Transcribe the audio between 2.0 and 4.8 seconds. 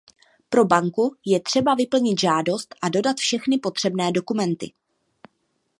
žádost a dodat všechny potřebné dokumenty.